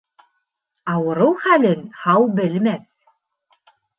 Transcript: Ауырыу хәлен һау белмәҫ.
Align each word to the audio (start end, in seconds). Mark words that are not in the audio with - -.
Ауырыу 0.93 1.35
хәлен 1.43 1.85
һау 2.05 2.27
белмәҫ. 2.39 2.89